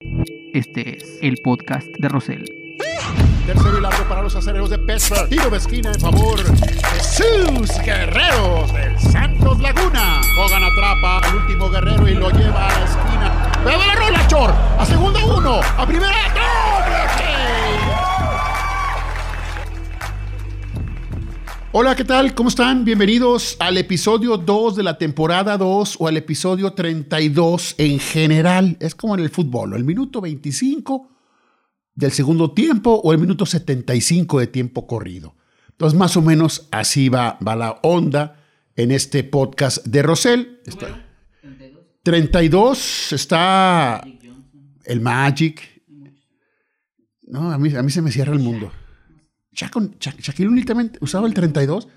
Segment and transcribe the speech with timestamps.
[0.00, 2.44] Este es el podcast de Rosel.
[3.46, 5.26] Tercero y largo para los acereros de Pittsburgh.
[5.30, 10.20] Tiro de esquina en favor de sus guerreros del Santos Laguna.
[10.38, 13.52] Hogan atrapa al último guerrero y lo lleva a la esquina.
[13.64, 14.50] ¡Pero la rola, Chor!
[14.78, 15.60] A segunda uno.
[15.62, 16.12] A primera.
[21.78, 22.34] Hola, ¿qué tal?
[22.34, 22.86] ¿Cómo están?
[22.86, 28.78] Bienvenidos al episodio 2 de la temporada 2 o al episodio 32 en general.
[28.80, 31.10] Es como en el fútbol, el minuto 25
[31.94, 35.36] del segundo tiempo o el minuto 75 de tiempo corrido.
[35.68, 38.42] Entonces, más o menos así va, va la onda
[38.74, 40.62] en este podcast de Rosel.
[40.64, 41.06] Está,
[42.02, 44.02] 32 está
[44.86, 45.60] el Magic.
[47.24, 48.72] No, a mí, a mí se me cierra el mundo.
[49.56, 51.88] Shaquille únicamente usaba el 32.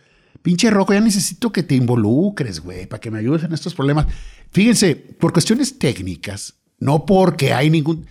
[0.41, 4.07] Pinche Roco, ya necesito que te involucres, güey, para que me ayudes en estos problemas.
[4.51, 8.05] Fíjense, por cuestiones técnicas, no porque hay ningún.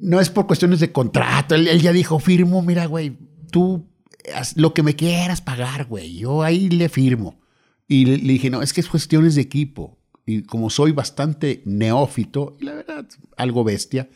[0.00, 1.54] No es por cuestiones de contrato.
[1.54, 3.16] Él, ya dijo, firmo, mira, güey,
[3.52, 3.86] tú
[4.34, 6.16] haz lo que me quieras pagar, güey.
[6.16, 7.38] Yo ahí le firmo.
[7.86, 9.98] Y le, le, dije, no, es que es cuestiones de equipo.
[10.26, 14.08] Y como soy bastante neófito, y la verdad, algo bestia,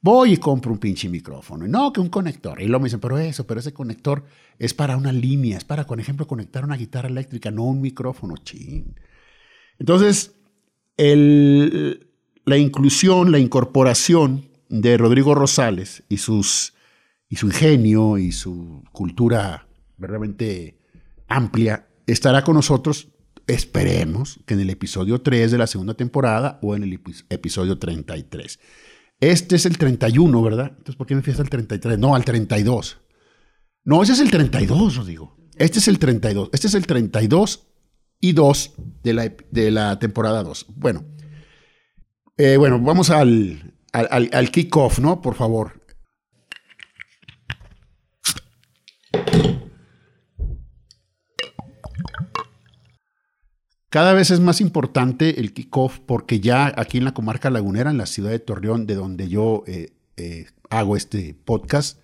[0.00, 1.66] Voy y compro un pinche micrófono.
[1.66, 2.60] No, que un conector.
[2.60, 4.24] Y luego me dicen, pero eso, pero ese conector
[4.58, 8.36] es para una línea, es para, por ejemplo, conectar una guitarra eléctrica, no un micrófono.
[8.36, 8.94] Chin.
[9.78, 10.36] Entonces,
[10.96, 12.08] el,
[12.44, 16.74] la inclusión, la incorporación de Rodrigo Rosales y, sus,
[17.28, 20.78] y su ingenio y su cultura verdaderamente
[21.26, 23.08] amplia estará con nosotros,
[23.46, 28.58] esperemos, que en el episodio 3 de la segunda temporada o en el episodio 33.
[29.20, 30.68] Este es el 31, ¿verdad?
[30.70, 31.98] Entonces, ¿por qué me fui hasta el 33?
[31.98, 32.98] No, al 32.
[33.84, 35.36] No, ese es el 32, os digo.
[35.56, 36.50] Este es el 32.
[36.52, 37.66] Este es el 32
[38.20, 40.66] y 2 de la, de la temporada 2.
[40.76, 41.04] Bueno,
[42.36, 45.20] eh, bueno, vamos al, al, al kickoff, ¿no?
[45.20, 45.77] Por favor.
[53.90, 57.96] Cada vez es más importante el kickoff porque ya aquí en la comarca lagunera, en
[57.96, 61.98] la ciudad de Torreón, de donde yo eh, eh, hago este podcast,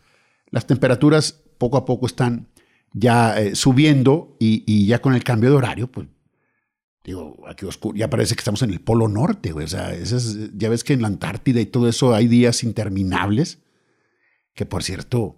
[0.51, 2.49] las temperaturas poco a poco están
[2.95, 6.09] ya eh, subiendo y, ya con el cambio de horario, pues
[7.05, 9.93] digo, aquí oscuro, ya parece que estamos en el Polo Norte, O sea,
[10.55, 13.59] ya ves que en la Antártida y todo eso hay días interminables,
[14.55, 15.37] que por cierto,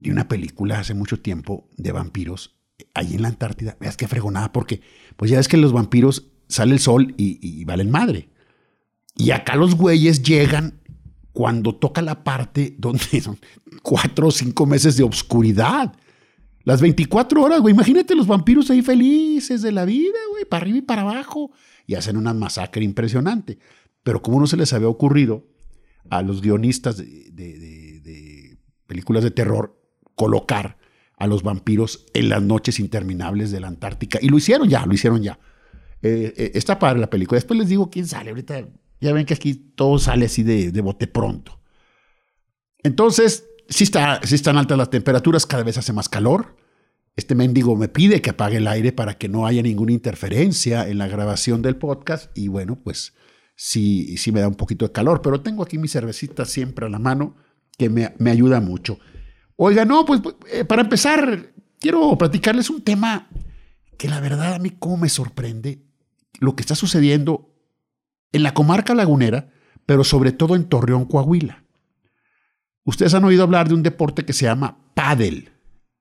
[0.00, 2.59] de una película hace mucho tiempo de vampiros
[2.94, 4.80] ahí en la Antártida, veas qué fregonada, porque
[5.16, 8.28] pues ya ves que los vampiros sale el sol y, valen madre.
[9.16, 10.80] Y acá los güeyes llegan
[11.32, 13.38] cuando toca la parte donde son
[13.82, 15.92] cuatro o cinco meses de obscuridad.
[16.64, 17.74] Las 24 horas, güey.
[17.74, 21.50] Imagínate los vampiros ahí felices de la vida, güey, para arriba y para abajo.
[21.86, 23.58] Y hacen una masacre impresionante.
[24.02, 25.46] Pero como no se les había ocurrido
[26.10, 29.80] a los guionistas de películas de terror
[30.16, 30.79] colocar
[31.20, 34.18] a los vampiros en las noches interminables de la Antártica.
[34.22, 35.38] Y lo hicieron ya, lo hicieron ya.
[36.02, 37.36] Eh, eh, está padre la película.
[37.36, 38.30] Después les digo quién sale.
[38.30, 38.66] Ahorita
[39.00, 41.60] ya ven que aquí todo sale así de, bote pronto.
[42.82, 46.56] Entonces, si está, están altas las temperaturas, cada vez hace más calor.
[47.16, 50.96] Este mendigo me pide que apague el aire para que no haya ninguna interferencia en
[50.96, 52.30] la grabación del podcast.
[52.34, 53.12] Y bueno, pues
[53.56, 56.88] sí, sí me da un poquito de calor, pero tengo aquí mi cervecita siempre a
[56.88, 57.36] la mano
[57.76, 58.98] que me, me ayuda mucho.
[59.62, 63.28] Oiga, no, pues eh, para empezar, quiero platicarles un tema
[63.98, 65.82] que la verdad a mí como me sorprende
[66.38, 67.54] lo que está sucediendo
[68.32, 69.52] en la comarca lagunera,
[69.84, 71.62] pero sobre todo en Torreón, Coahuila.
[72.84, 75.50] Ustedes han oído hablar de un deporte que se llama pádel.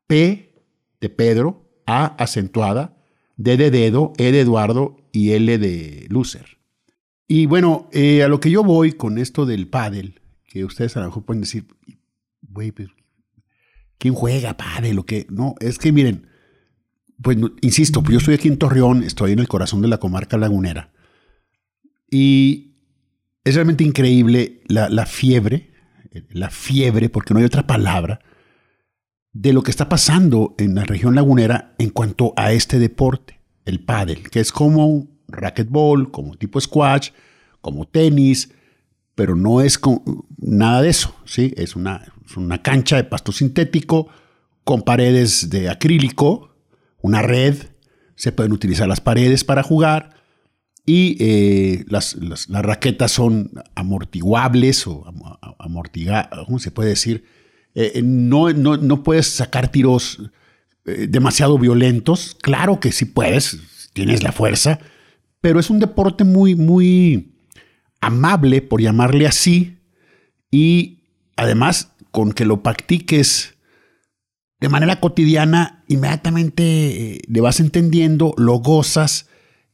[0.07, 0.63] P
[1.01, 2.95] de Pedro, A acentuada,
[3.35, 6.59] D de dedo, E de Eduardo y L de Lucer.
[7.27, 11.01] Y bueno, eh, a lo que yo voy con esto del pádel, que ustedes a
[11.01, 11.65] lo mejor pueden decir,
[12.41, 12.87] güey, pues,
[13.99, 15.27] quién juega, padre, lo que.
[15.29, 16.27] No, es que miren,
[17.21, 20.91] pues insisto, yo estoy aquí en Torreón, estoy en el corazón de la comarca lagunera.
[22.09, 22.77] Y
[23.43, 25.73] es realmente increíble la, la fiebre,
[26.31, 28.21] la fiebre, porque no hay otra palabra,
[29.31, 33.83] de lo que está pasando en la región lagunera en cuanto a este deporte, el
[33.83, 37.11] pádel, que es como racquetball, como tipo squash,
[37.61, 38.51] como tenis,
[39.19, 39.81] pero no es
[40.37, 41.53] nada de eso, ¿sí?
[41.57, 44.07] Es una, una cancha de pasto sintético
[44.63, 46.55] con paredes de acrílico,
[47.01, 47.55] una red,
[48.15, 50.11] se pueden utilizar las paredes para jugar
[50.85, 52.15] y eh, las,
[52.47, 55.03] raquetas son amortiguables o
[55.59, 57.25] amortigadas, ¿cómo se puede decir?
[57.75, 60.31] Eh, eh, no, no, puedes sacar tiros
[60.85, 64.79] demasiado violentos, claro que sí puedes, tienes la fuerza,
[65.41, 67.35] pero es un deporte muy, muy
[68.01, 69.77] amable, por llamarle así,
[70.51, 71.03] y
[71.35, 73.55] además con que lo practiques
[74.59, 79.27] de manera cotidiana, inmediatamente eh, le vas entendiendo, lo gozas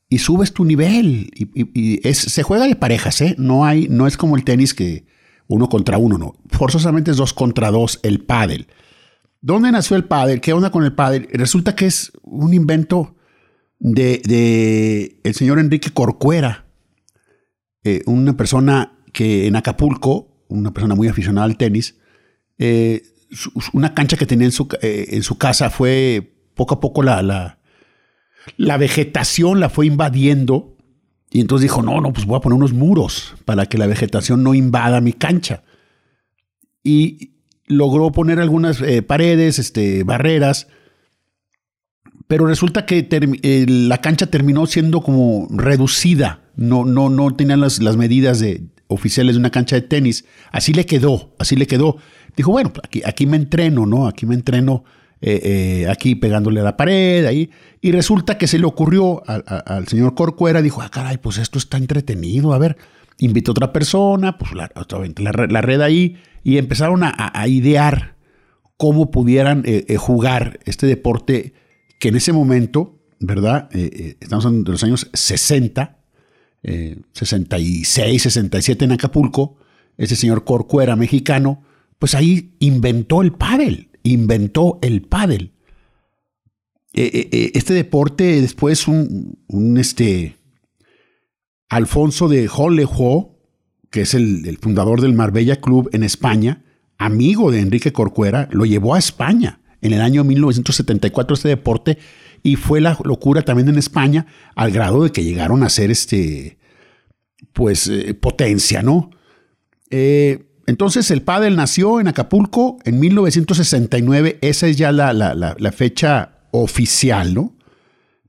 [0.10, 1.31] y subes tu nivel.
[1.33, 3.36] Y, se juega de parejas, ¿eh?
[3.39, 5.06] No, hay, no es como el tenis que
[5.48, 6.36] uno contra uno, no.
[6.50, 8.68] Forzosamente es dos contra dos el pádel.
[9.42, 10.42] ¿Dónde nació el pádel?
[10.42, 11.27] ¿Qué onda con el pádel?
[11.31, 13.16] Resulta que es un invento
[13.80, 16.65] de, el señor Enrique Corcuera,
[17.86, 21.96] eh, una persona que en Acapulco, una persona muy aficionada al tenis,
[22.58, 23.04] eh,
[23.74, 27.22] una cancha que tenía en su, eh, en su casa fue poco a poco la,
[27.22, 27.60] la,
[28.58, 30.76] la vegetación la fue invadiendo
[31.30, 34.42] y entonces dijo, no, no, pues voy a poner unos muros para que la vegetación
[34.42, 35.64] no invada mi cancha.
[36.84, 37.36] Y
[37.68, 40.68] logró poner algunas paredes, este, barreras,
[42.28, 43.08] pero resulta que
[43.68, 49.36] la cancha terminó siendo como reducida, no, no, no tenían las, las medidas de, oficiales
[49.36, 50.25] de una cancha de tenis.
[50.52, 51.98] Así le quedó, así le quedó.
[52.36, 54.07] Dijo, bueno, aquí, aquí me entreno, ¿no?
[54.07, 54.84] Aquí me entreno
[55.22, 57.50] eh, eh, aquí pegándole a la pared, ahí.
[57.81, 61.78] Y resulta que se le ocurrió al, señor Corcuera, dijo, ah, caray, pues esto está
[61.78, 62.78] entretenido, a ver,
[63.18, 64.69] invitó a otra persona, pues la,
[65.18, 68.16] la, red ahí, y empezaron a, idear
[68.78, 71.54] cómo pudieran eh, jugar este deporte
[72.00, 73.69] que en ese momento, ¿verdad?
[73.72, 75.98] estamos en los años 60,
[77.14, 79.58] 66, 67 en Acapulco,
[79.98, 81.64] ese señor Corcuera mexicano,
[82.00, 85.54] pues ahí inventó el pádel, inventó el pádel.
[86.94, 89.38] Eh, eh, eh, este deporte después un,
[89.78, 90.38] este
[91.70, 93.38] Alfonso de Hollejo,
[93.92, 96.64] que es el, fundador del Marbella Club en España,
[96.98, 101.98] amigo de Enrique Corcuera, lo llevó a España en el año 1974 este deporte
[102.46, 106.60] y fue la locura también en España al grado de que llegaron a ser este
[107.54, 109.10] pues potencia, ¿no?
[110.68, 117.56] Entonces el pádel nació en Acapulco en 1969, esa es ya la, fecha oficial, ¿no?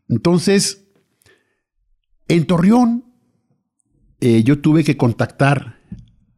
[0.09, 0.87] Entonces,
[2.29, 3.05] en Torreón,
[4.21, 5.81] eh, yo tuve que contactar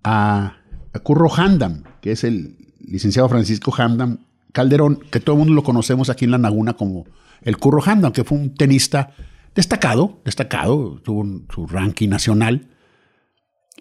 [0.04, 0.54] a,
[1.02, 4.18] Curro Handam, que es el licenciado Francisco Handam
[4.52, 7.04] Calderón, que todo el mundo lo conocemos aquí en La Laguna como
[7.42, 9.14] el Curro Handam, que fue un tenista
[9.54, 12.68] destacado, destacado, tuvo su ranking nacional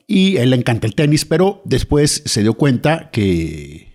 [0.07, 3.94] y él le encanta el tenis, pero después se dio cuenta que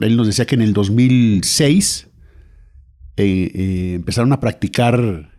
[0.00, 2.08] él nos decía que en el 2006
[3.16, 5.30] eh, eh, empezaron a practicar,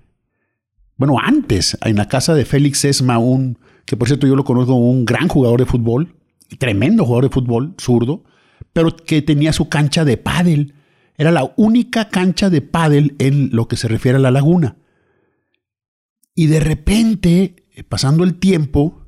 [0.96, 4.76] bueno, antes, en la casa de Félix Esma, un, que por cierto yo lo conozco
[4.76, 6.16] un gran jugador de fútbol,
[6.58, 8.24] tremendo jugador de fútbol, zurdo,
[8.72, 10.76] pero que tenía su cancha de pádel.
[11.22, 14.78] Era la única cancha de pádel en lo que se refiere a la laguna.
[16.34, 19.06] Y de repente, eh, pasando el tiempo,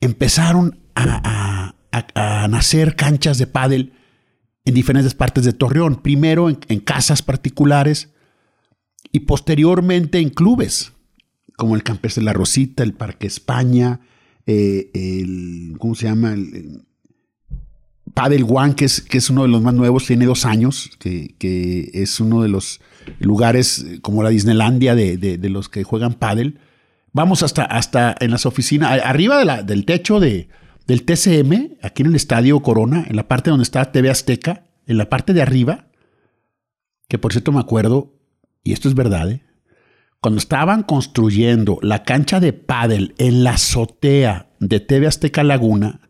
[0.00, 1.74] empezaron a,
[2.48, 3.92] nacer canchas de pádel
[4.64, 8.08] en diferentes partes de Torreón, primero en, casas particulares
[9.12, 10.94] y posteriormente en clubes,
[11.58, 14.00] como el Campes de la Rosita, el Parque España,
[14.46, 16.32] eh, el, ¿cómo se llama?
[16.32, 16.87] El,
[18.14, 21.90] Padel One, que es, que es uno de los más nuevos, tiene dos años, que,
[21.92, 22.80] es uno de los
[23.18, 26.58] lugares como la Disneylandia de, de los que juegan pádel.
[27.12, 30.48] Vamos hasta, hasta en las oficinas, arriba del techo de,
[30.86, 34.98] del TCM, aquí en el Estadio Corona, en la parte donde está TV Azteca, en
[34.98, 35.86] la parte de arriba,
[37.08, 38.14] que por cierto me acuerdo,
[38.62, 39.42] y esto es verdad, ¿eh?
[40.20, 46.07] cuando estaban construyendo la cancha de pádel en la azotea de TV Azteca Laguna,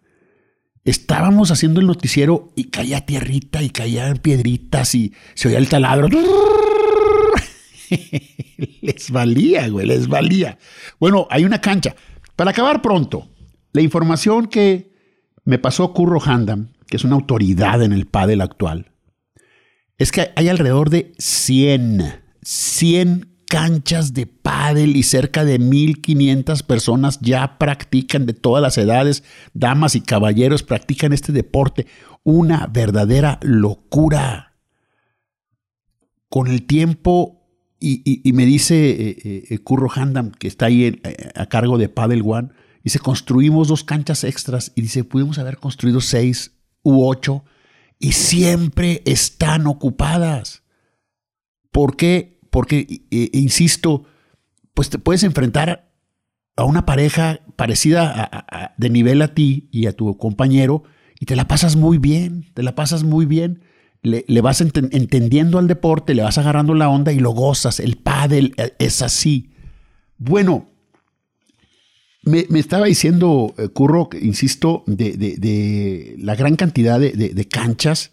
[0.91, 6.09] estábamos haciendo el noticiero y caía tierrita y caían piedritas y se oía el taladro.
[8.81, 10.59] les valía, güey, les valía.
[10.99, 11.95] Bueno, hay una cancha.
[12.37, 13.29] Para acabar pronto,
[13.73, 14.93] la información que
[15.45, 18.93] me pasó Curro Handam, que es una autoridad en el pádel actual,
[19.99, 27.19] es que hay alrededor de 100, 100 canchas de pádel y cerca de 1500 personas
[27.21, 29.25] ya practican de todas las edades,
[29.55, 31.87] damas y caballeros practican este deporte,
[32.23, 34.57] una verdadera locura.
[36.29, 37.39] Con el tiempo
[37.81, 42.23] y, me dice eh, eh, Curro Handam, que está ahí eh, a cargo de Paddle
[42.25, 42.49] One,
[42.83, 47.45] dice, construimos dos canchas extras y dice, pudimos haber construido seis u ocho
[47.99, 50.65] y siempre están ocupadas.
[51.71, 52.38] ¿Por qué?
[52.51, 54.05] Porque, insisto,
[54.75, 55.91] pues te puedes enfrentar
[56.57, 60.83] a una pareja parecida de nivel a ti y a tu compañero
[61.21, 63.63] y te la pasas muy bien, te la pasas muy bien
[64.03, 67.81] le, vas entendiendo al deporte, le vas agarrando la onda y lo gozas.
[67.81, 69.51] El pádel e, es así.
[70.19, 70.71] Bueno,
[72.23, 78.11] me, estaba diciendo, eh, Curro, insisto, de, la gran cantidad de, canchas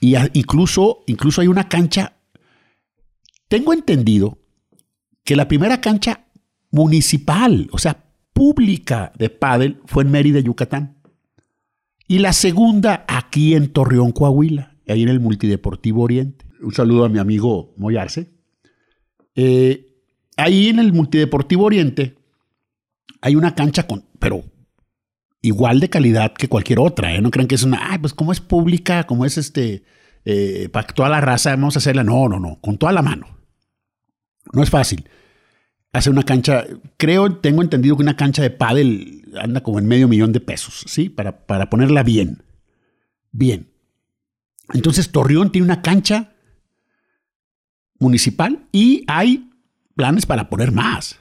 [0.00, 2.14] y incluso, incluso hay una cancha,
[3.48, 4.38] tengo entendido
[5.24, 6.26] que la primera cancha
[6.70, 10.98] municipal, o sea, pública de pádel fue en Mérida, Yucatán.
[12.06, 16.44] Y la segunda aquí en Torreón, Coahuila, ahí en el Multideportivo Oriente.
[16.60, 18.30] Un saludo a mi amigo Moyarse.
[19.34, 19.86] Eh,
[20.36, 22.16] ahí en el Multideportivo Oriente
[23.20, 24.44] hay una cancha con, pero
[25.40, 27.14] igual de calidad que cualquier otra.
[27.14, 27.22] ¿eh?
[27.22, 29.84] No crean que es una, ay, pues como es pública, como es este,
[30.24, 32.04] eh, para toda la raza, vamos a hacerla.
[32.04, 33.26] No, no, no, con toda la mano.
[34.52, 35.08] No es fácil
[35.94, 36.66] hacer una cancha,
[36.96, 40.84] creo, tengo entendido que una cancha de pádel anda como en medio millón de pesos,
[40.88, 41.08] ¿sí?
[41.08, 42.42] Para, para ponerla bien.
[43.30, 43.72] Bien.
[44.72, 46.34] Entonces Torreón tiene una cancha
[48.00, 49.50] municipal y hay
[49.94, 51.16] planes para poner más.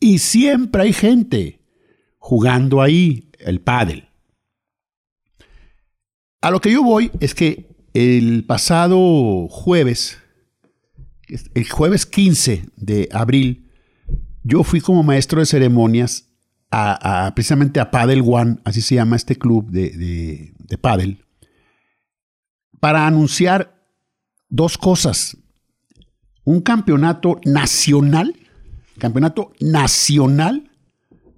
[0.00, 1.60] Y siempre hay gente
[2.18, 4.08] jugando ahí el pádel.
[6.42, 10.18] A lo que yo voy es que el pasado jueves
[11.54, 13.70] el jueves 15 de abril,
[14.42, 16.28] yo fui como maestro de ceremonias
[16.70, 21.24] a, precisamente a Padel One, así se llama este club de, de, de Padel,
[22.80, 23.84] para anunciar
[24.48, 25.36] dos cosas.
[26.44, 28.34] Un campeonato nacional,
[28.98, 30.70] campeonato nacional,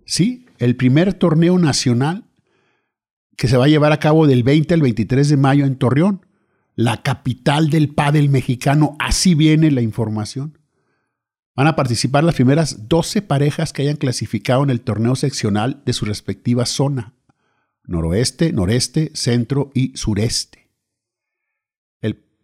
[0.06, 0.46] ¿sí?
[0.58, 2.24] El primer torneo nacional
[3.37, 6.25] que se va a llevar a cabo del 20 al 23 de mayo en Torreón
[6.76, 10.59] la capital del pádel mexicano, así viene la información.
[11.55, 15.93] Van a participar las primeras 12 parejas que hayan clasificado en el torneo seccional de
[15.93, 17.14] su respectiva zona,
[17.85, 20.64] noroeste, noreste, centro y sureste.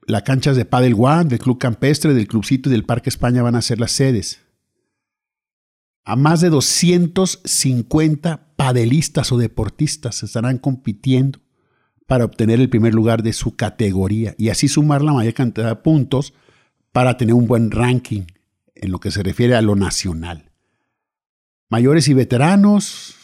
[0.06, 3.54] Las canchas de Padel One, del Club Campestre, del Clubcito y del Parque España van
[3.54, 4.40] a ser las sedes.
[6.10, 11.38] A más de 250 padelistas o deportistas estarán compitiendo
[12.08, 15.76] para obtener el primer lugar de su categoría y así sumar la mayor cantidad de
[15.76, 16.34] puntos
[16.90, 18.22] para tener un buen ranking
[18.74, 20.50] en lo que se refiere a lo nacional.
[21.68, 23.14] Mayores y veteranos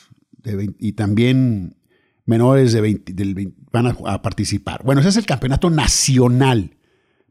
[0.79, 1.79] y también
[2.25, 4.85] menores de 20, van a, participar.
[4.85, 6.77] Bueno, ese es el campeonato nacional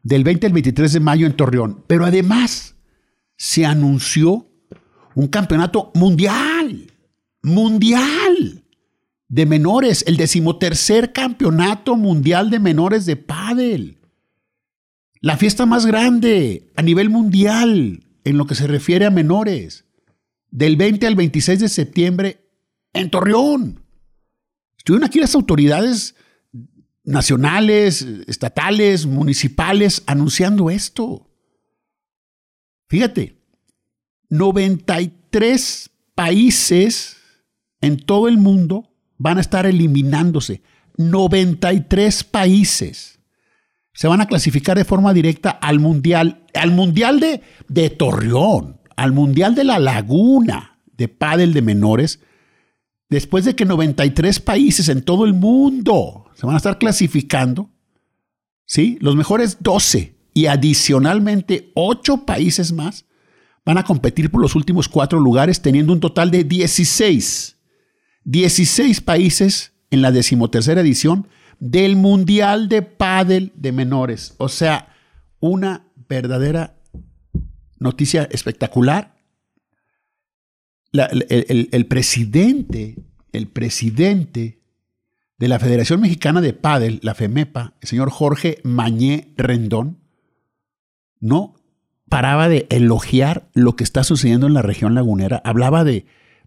[0.04, 1.86] del 20 al 23 de mayo en Torreón.
[1.88, 2.76] Pero además
[3.38, 4.52] se anunció
[5.16, 6.92] un campeonato mundial.
[7.42, 8.64] Mundial
[9.28, 13.98] de menores, el decimotercer campeonato mundial de menores de pádel.
[15.22, 19.86] La fiesta más grande a nivel mundial en lo que se refiere a menores.
[20.52, 22.50] Del 20 al 26 de septiembre
[22.94, 23.84] en Torreón.
[24.78, 26.16] Estuvieron aquí las autoridades
[27.04, 31.30] nacionales, estatales, municipales anunciando esto.
[32.88, 33.42] Fíjate,
[34.30, 37.18] 93 países
[37.82, 40.62] en todo el mundo van a estar eliminándose.
[40.98, 43.20] 93 países
[43.96, 49.56] se van a clasificar de forma directa al Mundial, al Mundial de, Torreón, al Mundial
[49.56, 52.20] de la Laguna de Pádel de Menores,
[53.10, 57.70] después de que 93 países en todo el mundo se van a estar clasificando,
[58.66, 58.98] ¿sí?
[59.00, 63.06] Los mejores 12 y adicionalmente 8 países más
[63.66, 67.56] van a competir por los últimos cuatro lugares, teniendo un total de 16
[68.26, 71.28] 16 países en la decimotercera edición
[71.60, 74.34] del Mundial de Pádel de Menores.
[74.38, 74.94] O sea,
[75.40, 76.76] una verdadera
[77.80, 79.16] noticia espectacular.
[80.92, 82.96] el, el, presidente,
[83.32, 84.60] el presidente
[85.38, 90.00] de la Federación Mexicana de Pádel, la FEMEPA, el señor Jorge Mañé Rendón,
[91.20, 91.56] no
[92.10, 95.42] paraba de elogiar lo que está sucediendo en la región lagunera.
[95.44, 96.06] Hablaba de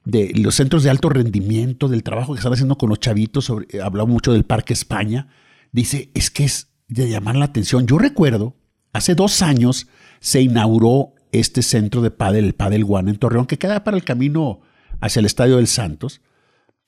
[0.08, 3.66] de los centros de alto rendimiento, del trabajo que están haciendo con los chavitos, sobre,
[3.70, 5.28] eh, hablaba mucho del Parque España,
[5.70, 7.86] dice, es que es de llamar la atención.
[7.86, 8.56] Yo recuerdo,
[8.94, 9.86] hace dos años
[10.20, 14.04] se inauguró este centro de pádel, el Padel One en Torreón, que queda para el
[14.04, 14.62] camino
[15.00, 16.22] hacia el Estadio del Santos,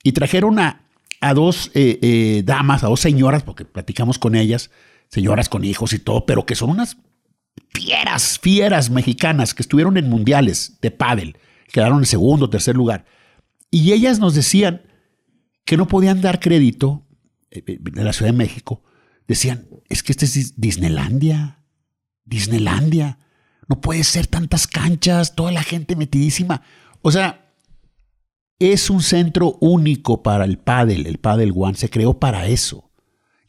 [0.03, 0.87] y trajeron a,
[1.19, 4.71] a dos eh, eh, damas, a dos señoras, porque platicamos con ellas,
[5.09, 6.97] señoras con hijos y todo, pero que son unas
[7.69, 11.37] fieras, fieras mexicanas que estuvieron en mundiales de pádel
[11.71, 13.05] quedaron en segundo tercer lugar.
[13.71, 14.81] Y ellas nos decían
[15.65, 17.07] que no podían dar crédito
[17.49, 18.83] en eh, eh, la Ciudad de México.
[19.27, 21.63] Decían, es que este es Disneylandia,
[22.25, 23.19] Disneylandia.
[23.67, 26.61] No puede ser tantas canchas, toda la gente metidísima.
[27.01, 27.53] O sea,
[28.59, 31.75] es un centro único para el pádel, el Paddle One.
[31.75, 32.91] Se creó para eso.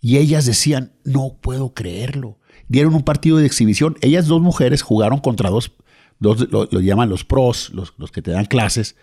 [0.00, 2.38] Y ellas decían, no puedo creerlo.
[2.72, 3.98] Dieron un partido de exhibición.
[4.00, 5.72] Ellas dos mujeres jugaron contra dos
[6.22, 8.96] lo, llaman los pros, los, que te dan clases,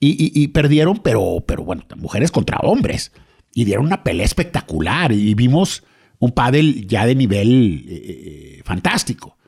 [0.00, 3.12] Y, perdieron, pero, pero bueno, mujeres contra hombres.
[3.54, 5.12] Y dieron una pelea espectacular.
[5.12, 5.84] Y vimos
[6.18, 9.38] un pádel ya de nivel eh, eh, fantástico.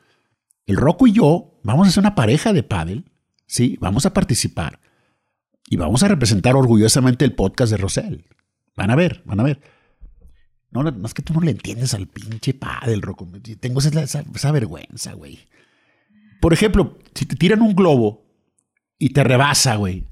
[0.65, 3.11] El Rocco y yo vamos a ser una pareja de pádel,
[3.45, 3.77] ¿sí?
[3.81, 4.79] Vamos a participar.
[5.67, 8.25] Y vamos a representar orgullosamente el podcast de Rosel.
[8.77, 9.59] Van a ver, van a ver.
[10.71, 13.27] No, no, es que tú no le entiendes al pinche pádel, Rocco.
[13.59, 15.39] Tengo esa, esa vergüenza, güey.
[16.41, 18.25] Por ejemplo, si te tiran un globo
[18.99, 20.05] y te rebasa, güey,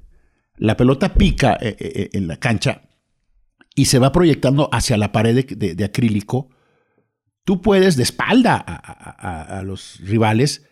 [0.56, 2.82] la pelota pica eh, eh, eh, en la cancha
[3.74, 6.50] y se va proyectando hacia la pared de, acrílico,
[7.44, 10.66] tú puedes de espalda a, los rivales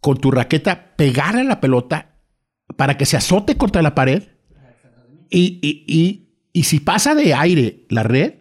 [0.00, 2.20] con tu raqueta pegar a la pelota
[2.76, 4.24] para que se azote contra la pared
[5.30, 8.34] y, y si pasa de aire la red,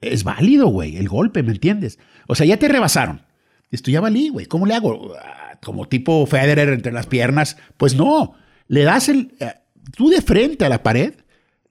[0.00, 1.98] es válido, güey, el golpe, ¿me entiendes?
[2.26, 3.22] O sea, ya te rebasaron.
[3.70, 4.46] Esto ya valí, güey.
[4.46, 5.14] ¿Cómo le hago?
[5.20, 7.56] Ah, como tipo Federer entre las piernas.
[7.76, 8.34] Pues no.
[8.66, 9.34] Le das el.
[9.40, 9.52] Eh,
[9.96, 11.14] tú de frente a la pared,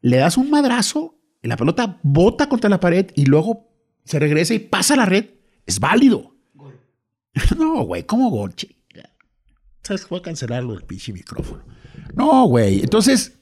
[0.02, 3.70] le das un madrazo, y la pelota bota contra la pared y luego
[4.04, 5.26] se regresa y pasa a la red.
[5.66, 6.36] Es válido.
[7.56, 8.56] No, güey, ¿cómo gol?
[9.84, 10.10] ¿Sabes?
[10.10, 11.64] Voy a cancelarlo del pinche micrófono.
[12.16, 12.80] No, güey.
[12.80, 13.40] Entonces,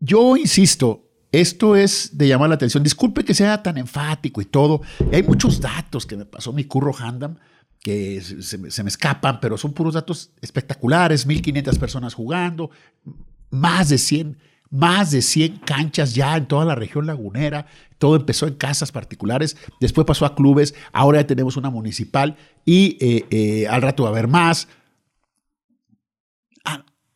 [0.00, 1.10] yo insisto,
[1.40, 2.82] esto es de llamar la atención.
[2.82, 4.82] Disculpe que sea tan enfático y todo.
[5.12, 7.36] hay muchos datos que me pasó mi curro Handam
[7.84, 12.70] que se, me escapan, pero son puros datos espectaculares, 1.500 personas jugando,
[13.50, 14.38] más de 100,
[14.70, 17.66] más de 100 canchas ya en toda la región lagunera,
[17.98, 22.96] todo empezó en casas particulares, después pasó a clubes, ahora ya tenemos una municipal y
[23.02, 24.66] eh, eh, al rato va a haber más.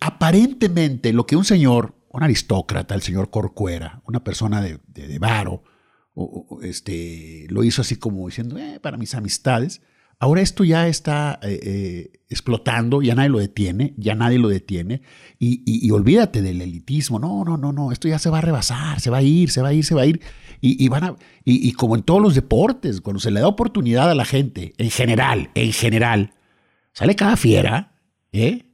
[0.00, 5.62] aparentemente lo que un señor, un aristócrata, el señor Corcuera, una persona de, de, varo,
[6.62, 9.82] este, lo hizo así como diciendo, eh, para mis amistades,
[10.20, 15.02] Ahora esto ya está eh, eh, explotando, ya nadie lo detiene, ya nadie lo detiene.
[15.38, 17.20] Y, olvídate del elitismo.
[17.20, 17.92] No, no, no, no.
[17.92, 19.94] Esto ya se va a rebasar, se va a ir, se va a ir, se
[19.94, 20.20] va a ir.
[20.60, 24.16] Y, van a, y, como en todos los deportes, cuando se le da oportunidad a
[24.16, 26.35] la gente, en general, en general,
[26.92, 27.94] sale cada fiera,
[28.33, 28.64] ¿eh?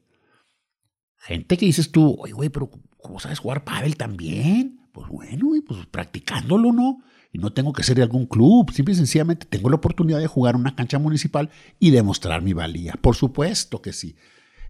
[1.18, 2.70] Gente que dices tú, oye, güey, pero
[3.04, 4.80] ¿cómo sabes jugar pádel también?
[4.92, 6.98] Pues bueno, pues practicándolo, ¿no?
[7.34, 10.28] y no tengo que ser de algún club, simple y sencillamente tengo la oportunidad de
[10.28, 12.94] jugar en una cancha municipal y demostrar mi valía.
[13.00, 14.14] Por supuesto que sí.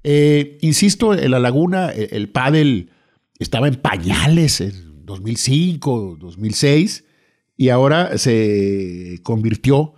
[0.03, 2.91] Eh, insisto, en la laguna el, el pádel
[3.39, 7.05] estaba en pañales en 2005, 2006
[7.59, 9.93] y ahora se convirtió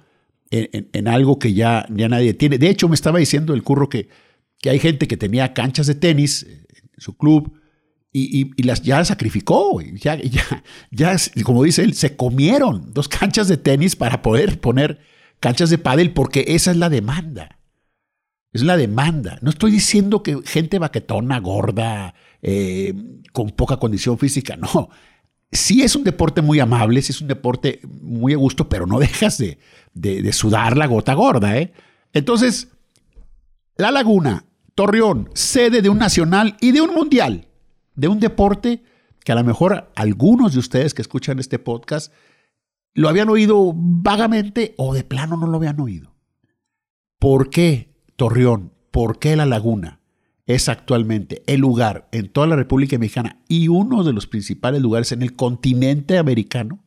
[0.50, 2.58] en, algo que ya, ya nadie tiene.
[2.58, 4.08] De hecho, me estaba diciendo el curro que,
[4.58, 6.66] que hay gente que tenía canchas de tenis en
[6.98, 7.60] su club
[8.18, 13.58] y, las, ya sacrificó, ya, ya, ya, como dice él, se comieron dos canchas de
[13.58, 15.00] tenis para poder poner
[15.38, 17.58] canchas de pádel porque esa es la demanda.
[18.52, 19.38] Es la demanda.
[19.42, 22.94] No estoy diciendo que gente baquetona, gorda, eh,
[23.32, 24.88] con poca condición física, no.
[25.52, 28.98] Sí es un deporte muy amable, sí es un deporte muy a gusto, pero no
[28.98, 29.58] dejas de,
[29.92, 31.58] de sudar la gota gorda.
[31.58, 31.72] ¿eh?
[32.14, 32.68] Entonces,
[33.76, 37.45] La Laguna, Torreón, sede de un nacional y de un mundial
[37.96, 38.84] de un deporte
[39.24, 42.12] que a lo mejor algunos de ustedes que escuchan este podcast
[42.94, 46.14] lo habían oído vagamente o de plano no lo habían oído.
[47.18, 48.72] ¿Por qué Torreón?
[48.90, 50.00] ¿Por qué La Laguna?
[50.46, 55.10] Es actualmente el lugar en toda la República Mexicana y uno de los principales lugares
[55.12, 56.84] en el continente americano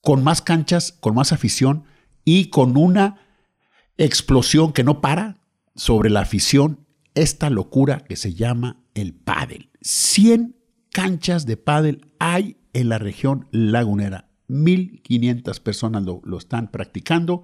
[0.00, 1.84] con más canchas, con más afición
[2.24, 3.20] y con una
[3.96, 5.38] explosión que no para
[5.74, 9.70] sobre la afición, esta locura que se llama el pádel.
[9.82, 10.56] 100
[10.90, 14.30] canchas de pádel hay en la región lagunera.
[14.48, 17.42] 1.500 personas lo, están practicando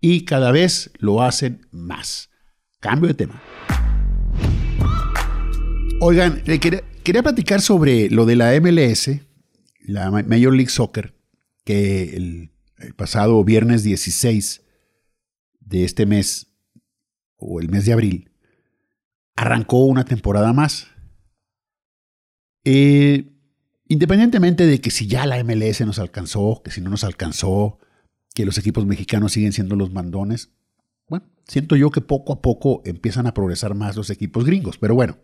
[0.00, 2.30] y cada vez lo hacen más.
[2.80, 3.40] Cambio de tema.
[6.00, 9.10] Oigan, quería, quería, platicar sobre lo de la MLS,
[9.80, 11.14] la Major League Soccer,
[11.64, 12.50] que el,
[12.96, 14.62] pasado viernes 16
[15.60, 16.46] de este mes,
[17.36, 18.30] o el mes de abril,
[19.38, 20.88] arrancó una temporada más.
[22.64, 23.30] Eh,
[23.86, 27.78] independientemente de que si ya la MLS nos alcanzó, que si no nos alcanzó,
[28.34, 30.50] que los equipos mexicanos siguen siendo los mandones,
[31.08, 34.96] bueno, siento yo que poco a poco empiezan a progresar más los equipos gringos, pero
[34.96, 35.18] bueno.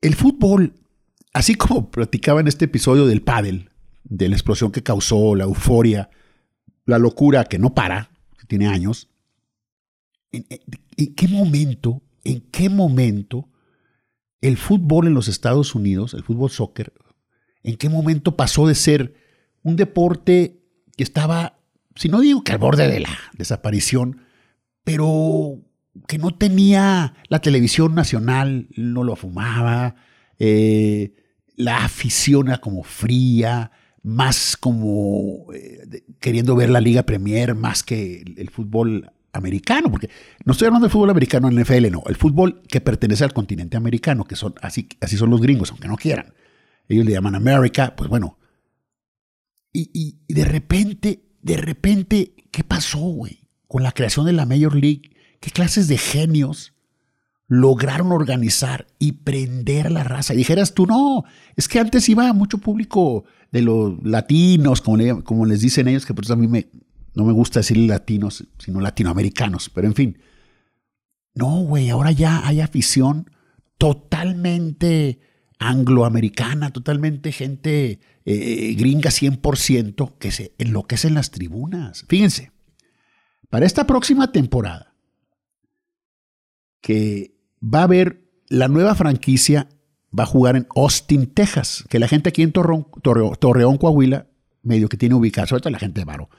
[0.00, 0.72] El fútbol,
[1.34, 3.68] así como platicaba en este episodio del pádel,
[4.04, 6.08] de la explosión que causó, la euforia,
[6.86, 9.09] la locura que no para, que tiene años,
[10.32, 13.48] ¿En, qué momento, en qué momento
[14.40, 16.92] el fútbol en los Estados Unidos, el fútbol soccer,
[17.62, 19.14] en qué momento pasó de ser
[19.62, 20.62] un deporte
[20.96, 21.58] que estaba,
[21.94, 24.22] si no digo que al borde de la desaparición,
[24.84, 25.60] pero
[26.06, 29.96] que no tenía la televisión nacional, no lo fumaba,
[30.38, 31.14] eh,
[31.56, 33.70] la afición era como fría,
[34.02, 40.10] más como eh, queriendo ver la Liga Premier más que el, fútbol americano, porque
[40.44, 43.76] no estoy hablando del fútbol americano en NFL, no, el fútbol que pertenece al continente
[43.76, 46.34] americano, que son así, así son los gringos, aunque no quieran.
[46.88, 48.38] Ellos le llaman América, pues bueno.
[49.72, 49.90] Y,
[50.28, 53.48] y de repente, de repente, ¿qué pasó, güey?
[53.68, 56.74] Con la creación de la Major League, ¿qué clases de genios
[57.50, 60.32] lograron organizar y prender a la raza.
[60.32, 61.24] Y dijeras tú, no,
[61.56, 66.14] es que antes iba mucho público de los latinos, como, como les dicen ellos, que
[66.14, 66.68] por eso a mí me,
[67.14, 70.18] no me gusta decir latinos, sino latinoamericanos, pero en fin.
[71.34, 73.30] No, güey, ahora ya hay afición
[73.78, 75.20] totalmente
[75.58, 82.04] angloamericana, totalmente gente eh, gringa 100% que se enloquece en las tribunas.
[82.08, 82.52] Fíjense,
[83.50, 84.94] para esta próxima temporada,
[86.80, 89.68] que va a haber la nueva franquicia,
[90.18, 92.84] va a jugar en Austin, Texas, que la gente aquí en Torreón,
[93.78, 94.28] Coahuila,
[94.62, 96.30] medio que tiene sobre todo la gente de Varo,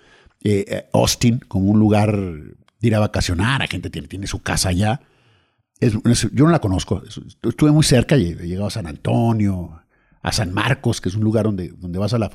[0.43, 4.41] eh, eh, Austin como un lugar de ir a vacacionar, la gente tiene, tiene su
[4.41, 5.01] casa allá.
[5.79, 7.03] yo no la conozco,
[7.43, 9.81] estuve muy cerca, he llegado a San Antonio,
[10.21, 12.29] a San Marcos, que es un lugar donde, donde vas a, la,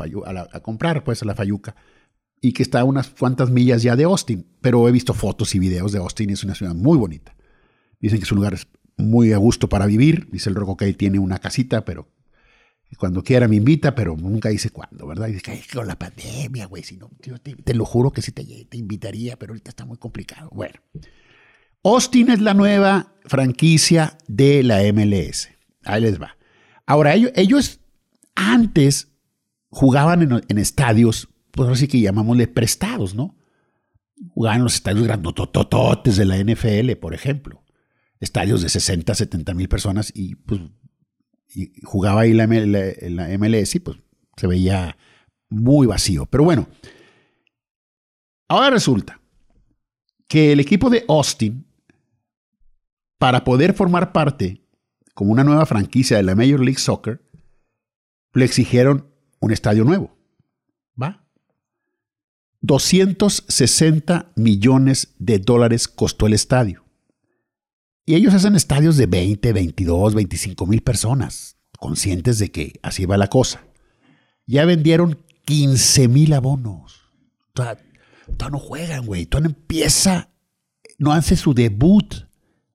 [0.53, 1.75] a, comprar, pues a la Fayuca,
[2.41, 5.59] y que está a unas cuantas millas ya de Austin, pero he visto fotos y
[5.59, 7.35] videos de Austin y es una ciudad muy bonita.
[8.01, 8.57] Dicen que es un lugar
[8.97, 10.29] muy a gusto para vivir.
[10.31, 12.09] Dice el Roco que ahí tiene una casita, pero
[12.95, 15.27] cuando quiera me invita, pero nunca dice cuándo, ¿verdad?
[15.27, 17.11] dice que con la pandemia, güey, si no,
[17.43, 18.45] te, lo juro que sí te,
[18.77, 20.49] invitaría, pero ahorita está muy complicado.
[20.53, 20.75] Bueno,
[21.83, 25.49] Austin es la nueva franquicia de la MLS.
[25.85, 26.37] Ahí les va.
[26.87, 27.81] Ahora, ellos, ellos
[28.35, 29.09] antes
[29.69, 33.37] jugaban en, estadios, pues así que llamámosle prestados, ¿no?
[34.31, 37.67] Jugaban en los estadios grandotototes de la NFL, por ejemplo
[38.21, 40.61] estadios de 60, 70 mil personas y pues
[41.85, 43.99] jugaba ahí la, la, MLS y pues
[44.37, 44.97] se veía
[45.49, 46.27] muy vacío.
[46.27, 46.69] Pero bueno,
[48.49, 49.21] ahora resulta
[50.29, 51.67] que el equipo de Austin,
[53.19, 54.63] para poder formar parte
[55.15, 57.23] como una nueva franquicia de la Major League Soccer,
[58.35, 60.15] le exigieron un estadio nuevo.
[61.01, 61.27] ¿Va?
[62.61, 66.86] 260 millones de dólares costó el estadio.
[68.07, 73.17] Y ellos hacen estadios de 20, 22, 25 mil personas, conscientes de que así va
[73.17, 73.65] la cosa.
[74.47, 77.01] Ya vendieron 15 mil abonos.
[77.53, 77.83] Todavía,
[78.49, 79.27] no juegan, güey.
[79.27, 80.31] Todavía no empieza,
[80.99, 82.15] no hace su debut.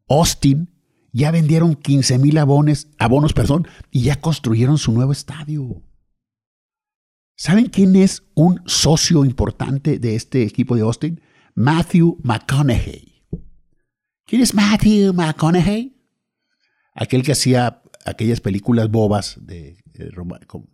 [0.10, 0.70] Austin
[1.13, 5.82] ya vendieron 15 mil abonos, abonos, perdón, y ya construyeron su nuevo estadio.
[7.38, 11.22] ¿Saben quién es un socio importante de este equipo de Austin?
[11.56, 13.11] Matthew McConaughey.
[14.32, 15.94] ¿Quién es Matthew McConaughey?
[16.94, 19.76] Aquel que hacía aquellas películas bobas de,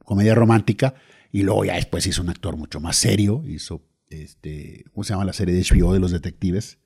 [0.06, 0.94] comedia romántica
[1.32, 5.26] y luego ya después hizo un actor mucho más serio, hizo este, ¿cómo se llama
[5.26, 6.78] la serie de HBO de los detectives?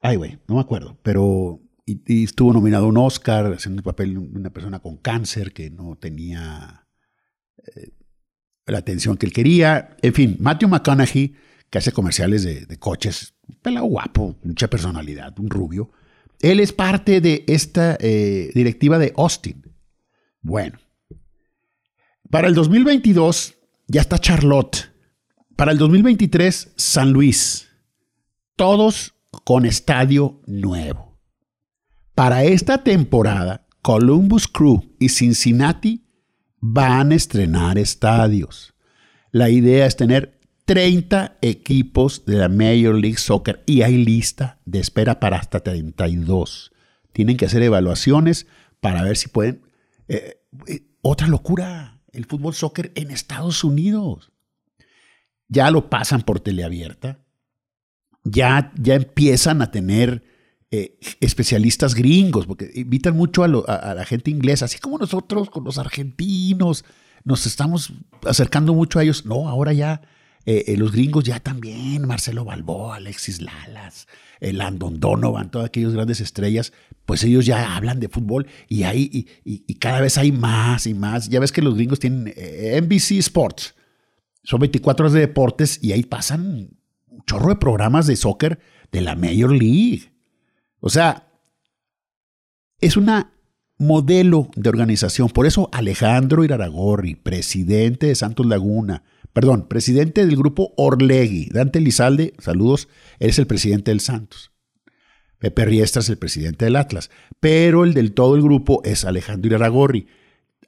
[0.00, 4.14] Ay, güey, no me acuerdo, pero y, estuvo nominado a un Oscar haciendo el papel
[4.14, 6.88] de una persona con cáncer que no tenía
[7.76, 7.92] eh,
[8.66, 9.96] la atención que él quería.
[10.02, 11.36] En fin, Matthew McConaughey,
[11.70, 15.90] que hace comerciales de coches pelado guapo, mucha personalidad, un rubio.
[16.40, 19.62] Él es parte de esta eh, directiva de Austin.
[20.42, 20.78] Bueno,
[22.30, 23.54] para el 2022
[23.88, 24.90] ya está Charlotte.
[25.56, 27.68] Para el 2023, San Luis.
[28.56, 31.18] Todos con estadio nuevo.
[32.14, 36.06] Para esta temporada, Columbus Crew y Cincinnati
[36.60, 38.74] van a estrenar estadios.
[39.32, 40.39] La idea es tener
[40.70, 46.70] 30 equipos de la Major League Soccer y hay lista de espera para hasta 32.
[47.12, 48.46] Tienen que hacer evaluaciones
[48.78, 49.62] para ver si pueden...
[50.06, 54.30] Eh, eh, otra locura, el fútbol soccer en Estados Unidos.
[55.48, 57.18] Ya lo pasan por teleabierta.
[58.22, 60.22] Ya, ya empiezan a tener
[60.70, 65.64] eh, especialistas gringos, porque invitan mucho a, a, la gente inglesa, así como nosotros con
[65.64, 66.84] los argentinos,
[67.24, 67.92] nos estamos
[68.24, 69.26] acercando mucho a ellos.
[69.26, 70.02] No, ahora ya
[70.46, 74.08] eh, eh, los gringos ya también, Marcelo Balboa, Alexis Lalas,
[74.40, 76.72] eh, Landon Donovan, todas aquellas grandes estrellas,
[77.04, 81.28] pues ellos ya hablan de fútbol y, y, cada vez hay más y más.
[81.28, 83.74] Ya ves que los gringos tienen NBC Sports,
[84.42, 86.70] son 24 horas de deportes y ahí pasan
[87.08, 88.58] un chorro de programas de soccer
[88.92, 90.12] de la Major League.
[90.80, 91.28] O sea,
[92.80, 93.32] es una
[93.76, 95.28] modelo de organización.
[95.28, 102.34] Por eso Alejandro Iraragorri, presidente de Santos Laguna, perdón, presidente del grupo Orlegui, Dante Lizalde,
[102.38, 102.88] saludos,
[103.18, 104.50] eres el presidente del Santos.
[105.38, 109.48] Pepe Riestra es el presidente del Atlas, pero el del todo el grupo es Alejandro
[109.48, 110.06] Iraragorri.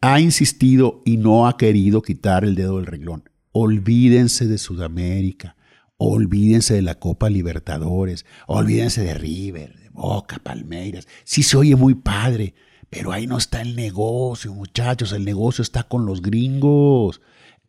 [0.01, 3.29] Ha insistido y no ha querido quitar el dedo del renglón.
[3.53, 5.57] Olvídense de Sudamérica,
[5.99, 11.07] olvídense de la Copa Libertadores, olvídense de River, de Boca, Palmeiras.
[11.25, 12.55] Sí se oye muy padre,
[12.89, 17.21] pero ahí no está el negocio, muchachos, el negocio está con los gringos.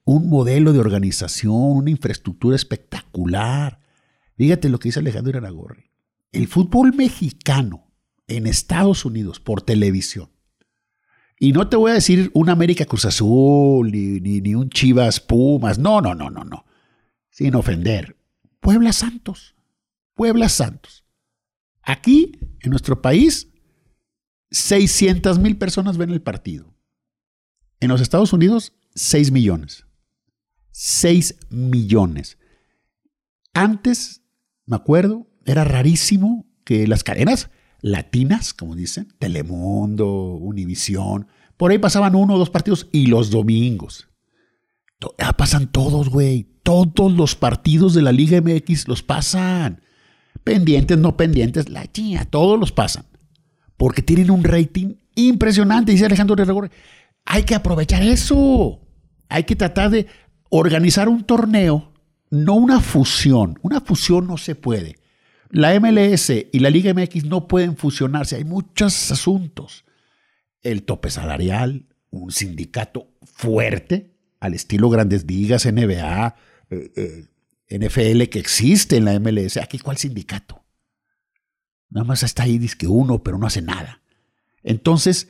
[0.05, 3.79] Un modelo de organización, una infraestructura espectacular.
[4.35, 5.91] Fíjate lo que dice Alejandro Iraragorri.
[6.31, 7.87] El fútbol mexicano
[8.27, 10.29] en Estados Unidos por televisión.
[11.39, 15.77] Y no te voy a decir un América Cruz Azul, ni, ni, un Chivas Pumas.
[15.77, 16.65] No, no, no, no, no.
[17.29, 18.17] Sin ofender.
[18.59, 19.55] Puebla Santos.
[20.13, 21.05] Puebla Santos.
[21.81, 23.49] Aquí, en nuestro país,
[24.51, 26.73] 600 mil personas ven el partido.
[27.79, 29.85] En los Estados Unidos, 6 millones.
[30.73, 32.37] 6 millones.
[33.53, 34.23] Antes,
[34.65, 37.49] me acuerdo, era rarísimo que las cadenas
[37.81, 44.09] latinas, como dicen, Telemundo, Univisión, por ahí pasaban uno o dos partidos y los domingos.
[45.19, 46.49] Ya pasan todos, güey.
[46.63, 49.81] Todos los partidos de la Liga MX los pasan.
[50.43, 53.05] Pendientes, no pendientes, la chía, todos los pasan.
[53.77, 56.71] Porque tienen un rating impresionante, dice Alejandro Herrera.
[57.25, 58.79] Hay que aprovechar eso.
[59.29, 60.07] Hay que tratar de
[60.55, 61.91] organizar un torneo,
[62.29, 63.57] no una fusión.
[63.63, 64.97] Una fusión no se puede.
[65.49, 69.83] La MLS y la Liga MX no pueden fusionarse, hay muchos asuntos.
[70.61, 76.35] El tope salarial, un sindicato fuerte, al estilo Grandes Ligas, NBA,
[76.69, 79.57] eh, eh, NFL que existe en la MLS.
[79.57, 80.63] Aquí, ¿cuál sindicato?
[81.89, 84.01] Nada más está ahí, dice que uno, pero no hace nada.
[84.61, 85.29] Entonces,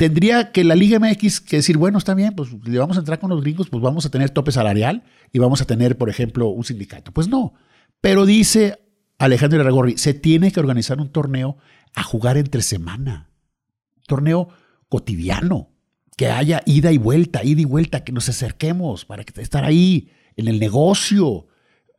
[0.00, 3.18] tendría que la Liga MX que decir, bueno, está bien, pues le vamos a entrar
[3.18, 6.48] con los gringos, pues vamos a tener tope salarial y vamos a tener, por ejemplo,
[6.48, 7.12] un sindicato.
[7.12, 7.52] Pues no.
[8.00, 8.78] Pero dice
[9.18, 11.58] Alejandro Iragorri, se tiene que organizar un torneo
[11.94, 13.28] a jugar entre semana.
[14.06, 14.48] torneo
[14.88, 15.68] cotidiano,
[16.16, 20.48] que haya ida y vuelta, ida y vuelta, que nos acerquemos para estar ahí en
[20.48, 21.46] el negocio,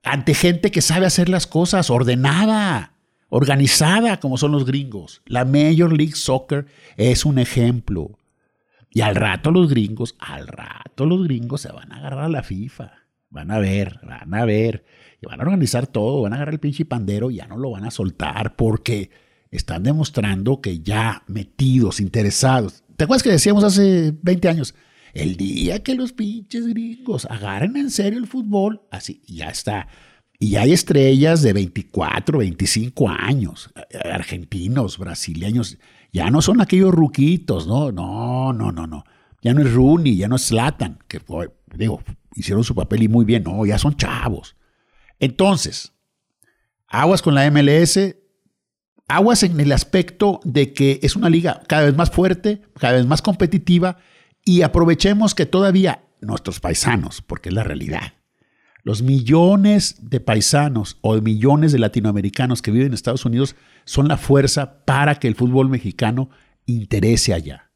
[0.02, 2.91] ante gente que sabe hacer las cosas, ordenada,
[3.32, 5.22] organizada, como son los gringos.
[5.26, 6.68] La Major League Soccer
[6.98, 8.20] es un ejemplo.
[8.92, 12.44] Y al rato los gringos, al rato los gringos se van a agarrar a la
[12.44, 12.92] FIFA.
[13.30, 14.84] Van a ver, van a ver
[15.22, 17.72] y van a organizar todo, van a agarrar el pinche pandero y ya no lo
[17.72, 19.10] van a soltar porque
[19.50, 22.84] están demostrando que ya metidos, interesados.
[22.98, 24.76] ¿Te acuerdas que decíamos hace 20 años?
[25.14, 29.88] El día que los pinches gringos agarren en serio el fútbol, así, ya está.
[30.44, 33.72] Y hay estrellas de 24, 25 años,
[34.04, 35.78] argentinos, brasileños,
[36.12, 39.04] ya no son aquellos ruquitos, no, no, no, no, no.
[39.44, 41.22] Ya no es Rooney, ya no es Zlatan, que
[41.76, 42.02] digo,
[42.34, 44.56] hicieron su papel y muy bien, no, ya son chavos.
[45.20, 45.94] Entonces,
[46.88, 48.00] aguas con la MLS,
[49.08, 53.06] aguas en el aspecto de que es una liga cada vez más fuerte, cada vez
[53.06, 53.98] más competitiva
[54.44, 58.16] y aprovechemos que todavía nuestros paisanos, porque es la realidad,
[58.84, 64.18] los millones de paisanos o millones de latinoamericanos que viven en Estados Unidos son la
[64.18, 66.30] fuerza para que el fútbol mexicano
[66.66, 67.72] interese allá.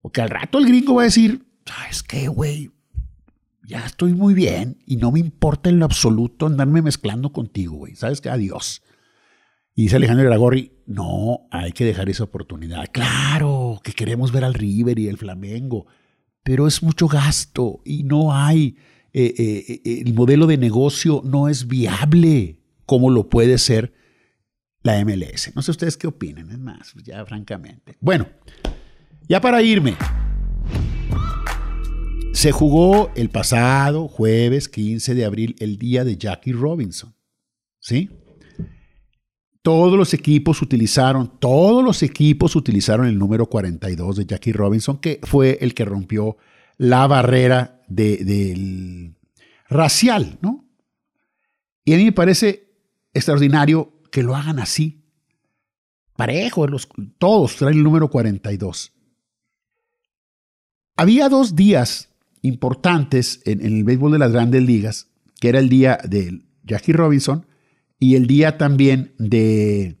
[0.00, 2.70] Porque al rato el gringo va a decir, ¿sabes qué, güey?
[3.72, 7.94] ya estoy muy bien y no me importa en lo absoluto andarme mezclando contigo, güey.
[7.94, 8.28] ¿Sabes qué?
[8.28, 8.82] Adiós.
[9.74, 12.86] Y dice Alejandro Iragorri, no, hay que dejar esa oportunidad.
[12.92, 15.86] Claro, que queremos ver al River y el Flamengo,
[16.42, 18.76] pero es mucho gasto y no hay,
[19.14, 23.92] eh, eh, eh, el modelo de negocio no es viable como lo puede ser
[24.82, 25.54] la MLS.
[25.54, 27.96] No sé ustedes qué opinan, es más, ya francamente.
[28.00, 28.26] Bueno,
[29.28, 29.96] ya para irme,
[32.32, 37.14] se jugó el pasado jueves 15 de abril, el día de Jackie Robinson.
[37.80, 38.10] ¿Sí?
[39.60, 45.20] Todos los equipos utilizaron, todos los equipos utilizaron el número 42 de Jackie Robinson, que
[45.22, 46.38] fue el que rompió
[46.82, 49.14] la barrera del
[49.68, 50.68] racial, ¿no?
[51.84, 52.74] Y a mí me parece
[53.14, 55.04] extraordinario que lo hagan así.
[56.16, 58.92] Parejo, los, todos traen el número 42.
[60.96, 62.08] Había dos días
[62.40, 67.46] importantes en, el béisbol de las grandes ligas, que era el día de Jackie Robinson
[68.00, 70.00] y el día también de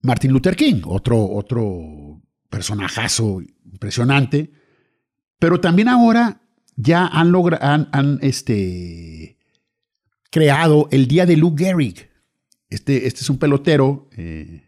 [0.00, 4.59] Martin Luther King, otro, otro personajazo impresionante.
[5.40, 6.42] Pero también ahora
[6.76, 9.38] ya han, logrado, han, este,
[10.30, 12.10] creado el día de Lou Gehrig.
[12.68, 14.08] Este, este es un pelotero.
[14.16, 14.62] Eh,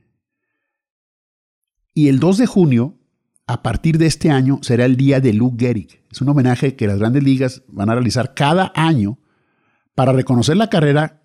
[1.95, 2.99] y el 2 de junio
[3.47, 6.03] a partir de este año será el día de Lou Gehrig.
[6.11, 9.19] Es un homenaje que las grandes ligas van a realizar cada año
[9.95, 11.23] para reconocer la carrera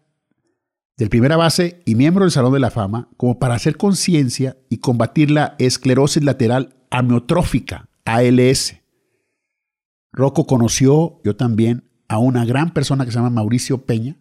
[0.97, 4.79] del primera base y miembro del Salón de la Fama, como para hacer conciencia y
[4.79, 8.81] combatir la esclerosis lateral amiotrófica, ALS.
[10.11, 14.17] Rocco conoció, yo también, a una gran persona que se llama Mauricio Peña,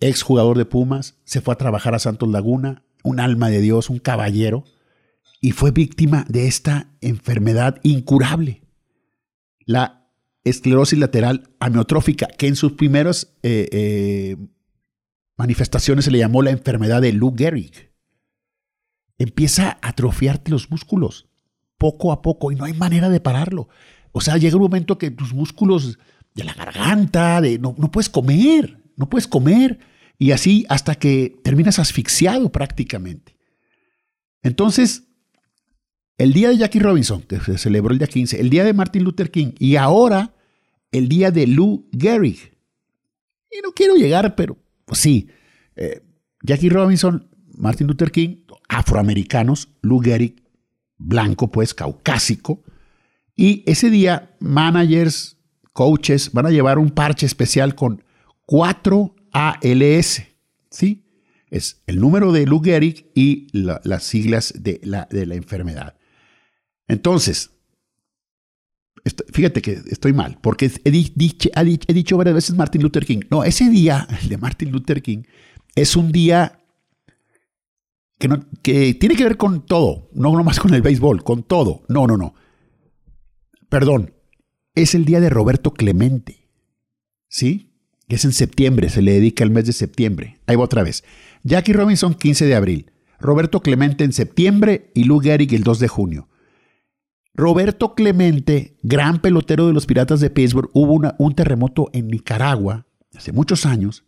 [0.00, 3.90] ex jugador de Pumas, se fue a trabajar a Santos Laguna, un alma de Dios,
[3.90, 4.64] un caballero,
[5.40, 8.62] y fue víctima de esta enfermedad incurable,
[9.64, 10.08] la
[10.44, 14.36] esclerosis lateral amiotrófica, que en sus primeras eh, eh,
[15.36, 17.90] manifestaciones se le llamó la enfermedad de Lou Gehrig.
[19.18, 21.28] Empieza a atrofiarte los músculos
[21.78, 23.68] poco a poco y no hay manera de pararlo.
[24.12, 25.98] O sea, llega un momento que tus músculos
[26.34, 29.78] de la garganta, de, no, no puedes comer, no puedes comer.
[30.18, 33.36] Y así hasta que terminas asfixiado prácticamente.
[34.42, 35.04] Entonces,
[36.18, 39.04] el día de Jackie Robinson, que se celebró el día 15, el día de Martin
[39.04, 40.34] Luther King y ahora
[40.92, 42.58] el día de Lou Gehrig.
[43.50, 45.28] Y no quiero llegar, pero pues sí,
[45.76, 46.02] eh,
[46.42, 50.42] Jackie Robinson, Martin Luther King, afroamericanos, Lou Gehrig,
[50.98, 52.62] blanco pues, caucásico.
[53.40, 55.38] Y ese día, managers,
[55.72, 58.04] coaches van a llevar un parche especial con
[58.44, 60.24] cuatro ALS,
[60.68, 61.06] ¿sí?
[61.48, 65.96] Es el número de Lou Gehrig y las siglas de la, de la enfermedad.
[66.86, 67.52] Entonces,
[69.32, 73.20] fíjate que estoy mal, porque he dicho, he dicho varias veces Martin Luther King.
[73.30, 75.22] No, ese día, el de Martin Luther King,
[75.74, 76.60] es un día
[78.18, 81.84] que, no, que tiene que ver con todo, no nomás con el béisbol, con todo.
[81.88, 82.34] No, no, no.
[83.70, 84.12] Perdón,
[84.74, 86.48] es el día de Roberto Clemente.
[87.28, 87.70] ¿Sí?
[88.10, 90.40] que es en septiembre, se le dedica el mes de septiembre.
[90.48, 91.04] Ahí va otra vez.
[91.44, 92.90] Jackie Robinson, 15 de abril.
[93.20, 96.28] Roberto Clemente en septiembre y Lou Gehrig el 2 de junio.
[97.34, 103.30] Roberto Clemente, gran pelotero de los Piratas de Pittsburgh, hubo un terremoto en Nicaragua hace
[103.30, 104.04] muchos años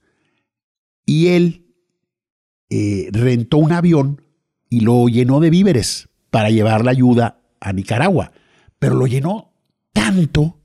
[1.06, 1.72] y él
[2.70, 4.20] eh, rentó un avión
[4.68, 8.32] y lo llenó de víveres para llevar la ayuda a Nicaragua.
[8.80, 9.51] Pero lo llenó
[9.92, 10.60] tanto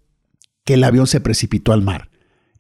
[0.63, 2.09] que el avión se precipitó al mar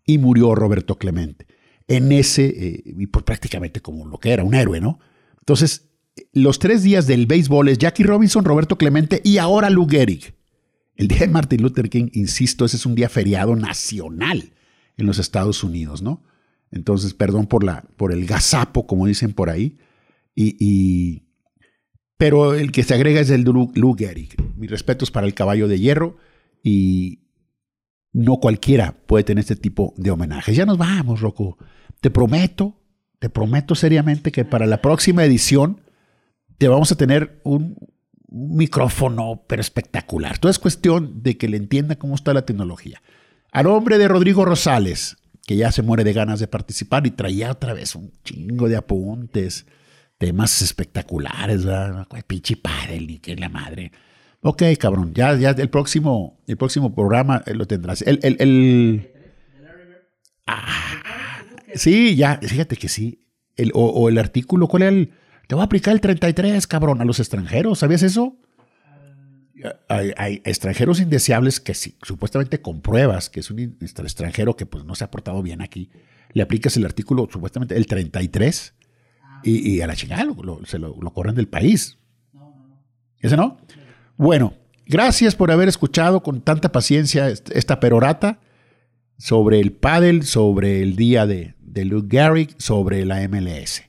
[0.05, 1.47] y murió Roberto Clemente.
[1.87, 4.99] En ese, eh, y pues prácticamente como lo que era, un héroe, ¿no?
[5.39, 5.89] Entonces,
[6.33, 10.33] los tres días del béisbol es Jackie Robinson, Roberto Clemente y ahora Lou Gehrig.
[10.95, 14.53] El día de Martin Luther King, insisto, ese es un día feriado nacional
[14.97, 16.23] en los Estados Unidos, ¿no?
[16.71, 19.77] Entonces, perdón por, la, por el gazapo, como dicen por ahí.
[20.35, 21.23] Y,
[22.17, 24.35] pero el que se agrega es el Lou Gehrig.
[24.55, 26.17] Mis respetos para el caballo de hierro
[26.67, 27.27] y,
[28.13, 30.55] no cualquiera puede tener este tipo de homenajes.
[30.55, 31.57] Ya nos vamos, Rocco.
[32.01, 32.75] Te prometo,
[33.19, 35.81] te prometo seriamente que para la próxima edición
[36.57, 37.77] te vamos a tener un,
[38.29, 40.37] micrófono, pero espectacular.
[40.37, 43.01] Todo es cuestión de que le entienda cómo está la tecnología.
[43.51, 47.51] Al nombre de Rodrigo Rosales, que ya se muere de ganas de participar y traía
[47.51, 49.65] otra vez un chingo de apuntes,
[50.17, 52.07] temas espectaculares, ¿verdad?
[52.27, 53.93] Pinche padre, ni que la madre.
[54.41, 58.01] Ok, cabrón, ya, ya el próximo, el próximo programa eh, lo tendrás.
[58.03, 59.11] El, el, el...
[60.45, 63.23] Ah, sí, ya, fíjate que sí.
[63.55, 65.13] El, o, el artículo, ¿cuál es el?
[65.47, 68.37] Te voy a aplicar el 33, cabrón, a los extranjeros, ¿sabías eso?
[69.89, 74.93] Hay, hay, extranjeros indeseables que sí, supuestamente compruebas que es un extranjero que pues no
[74.93, 75.89] se ha portado bien aquí.
[76.33, 78.75] Le aplicas el artículo, supuestamente el 33,
[79.43, 80.27] y, y a la chingada
[80.65, 81.97] se lo, lo corren del país.
[83.19, 83.57] ¿Ese no?
[84.17, 84.55] Bueno,
[84.87, 88.39] gracias por haber escuchado con tanta paciencia esta perorata
[89.19, 93.83] sobre el pádel, sobre el día de, de Luke Gehrig, sobre la MLS.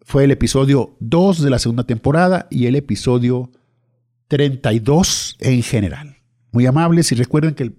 [0.00, 3.52] Fue el episodio 2 de la segunda temporada y el episodio
[4.26, 6.16] 32 en general.
[6.50, 7.76] Muy amables y recuerden que el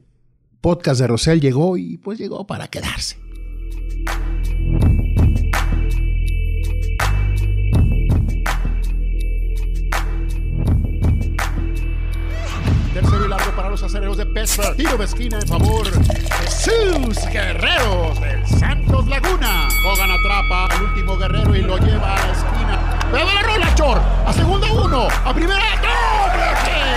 [0.62, 3.18] podcast de Rosell llegó y pues llegó para quedarse.
[13.74, 14.76] Los acereros de Pittsburgh.
[14.76, 19.68] Tiro de esquina en favor de sus guerreros del Santos Laguna.
[19.88, 23.00] Hogan atrapa al último guerrero y lo lleva a la esquina.
[23.12, 24.00] ¡Pero la rola, Chor!
[24.28, 25.08] ¡A segunda uno!
[25.26, 26.93] ¡A primera!